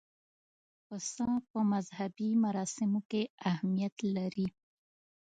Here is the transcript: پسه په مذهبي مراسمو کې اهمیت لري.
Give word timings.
پسه 0.85 1.27
په 1.49 1.59
مذهبي 1.71 2.29
مراسمو 2.43 3.01
کې 3.09 3.21
اهمیت 3.51 3.95
لري. 4.15 4.47